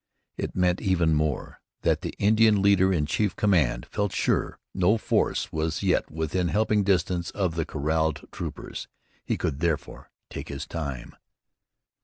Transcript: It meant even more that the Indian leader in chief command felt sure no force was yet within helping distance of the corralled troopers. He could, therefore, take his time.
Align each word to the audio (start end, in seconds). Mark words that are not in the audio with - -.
It 0.35 0.55
meant 0.55 0.81
even 0.81 1.13
more 1.13 1.61
that 1.83 2.01
the 2.01 2.15
Indian 2.17 2.59
leader 2.63 2.91
in 2.91 3.05
chief 3.05 3.35
command 3.35 3.85
felt 3.85 4.11
sure 4.11 4.57
no 4.73 4.97
force 4.97 5.51
was 5.51 5.83
yet 5.83 6.09
within 6.09 6.47
helping 6.47 6.83
distance 6.83 7.29
of 7.29 7.53
the 7.53 7.65
corralled 7.65 8.27
troopers. 8.31 8.87
He 9.23 9.37
could, 9.37 9.59
therefore, 9.59 10.09
take 10.31 10.47
his 10.49 10.65
time. 10.65 11.15